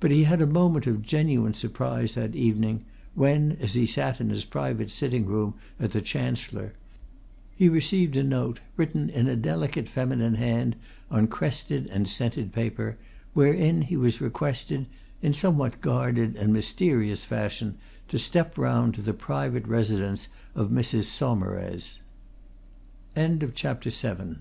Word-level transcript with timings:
But 0.00 0.10
he 0.10 0.24
had 0.24 0.40
a 0.40 0.46
moment 0.46 0.86
of 0.86 1.02
genuine 1.02 1.52
surprise 1.52 2.14
that 2.14 2.34
evening, 2.34 2.82
when, 3.14 3.58
as 3.60 3.74
he 3.74 3.84
sat 3.84 4.18
in 4.18 4.30
his 4.30 4.42
private 4.46 4.90
sitting 4.90 5.26
room 5.26 5.52
at 5.78 5.92
the 5.92 6.00
Chancellor, 6.00 6.72
he 7.54 7.68
received 7.68 8.16
a 8.16 8.22
note, 8.22 8.60
written 8.78 9.10
in 9.10 9.28
a 9.28 9.36
delicate 9.36 9.86
feminine 9.86 10.36
hand 10.36 10.76
on 11.10 11.26
crested 11.26 11.90
and 11.90 12.08
scented 12.08 12.54
paper, 12.54 12.96
wherein 13.34 13.82
he 13.82 13.98
was 13.98 14.18
requested, 14.22 14.86
in 15.20 15.34
somewhat 15.34 15.82
guarded 15.82 16.36
and 16.36 16.54
mysterious 16.54 17.26
fashion, 17.26 17.76
to 18.08 18.18
step 18.18 18.56
round 18.56 18.94
to 18.94 19.02
the 19.02 19.12
private 19.12 19.66
residence 19.68 20.28
of 20.54 20.70
Mrs. 20.70 21.02
Saumarez. 21.04 22.00
CHAPTER 23.14 23.14
VIII 23.14 23.26
MRS. 23.26 23.36
SAUMAREZ 23.36 23.36
Brent, 23.38 23.42
at 23.42 23.80
that 24.18 24.26
mome 24.26 24.36